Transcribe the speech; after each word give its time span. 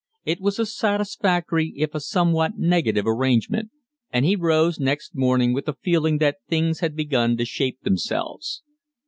It 0.25 0.41
was 0.41 0.57
a 0.57 0.65
satisfactory 0.65 1.73
if 1.77 1.93
a 1.93 1.99
somewhat 1.99 2.57
negative 2.57 3.05
arrangement, 3.05 3.69
and 4.09 4.25
he 4.25 4.35
rose 4.35 4.79
next 4.79 5.15
morning 5.15 5.53
with 5.53 5.67
a 5.67 5.73
feeling 5.83 6.17
that 6.17 6.37
things 6.49 6.79
had 6.79 6.95
begun 6.95 7.37
to 7.37 7.45
shape 7.45 7.83
themselves. 7.83 8.63